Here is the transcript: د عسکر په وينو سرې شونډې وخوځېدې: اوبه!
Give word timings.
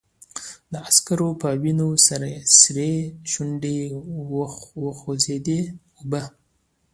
د 0.71 0.73
عسکر 0.87 1.19
په 1.41 1.49
وينو 1.61 1.89
سرې 2.05 2.95
شونډې 3.31 3.77
وخوځېدې: 4.85 5.59
اوبه! 5.99 6.21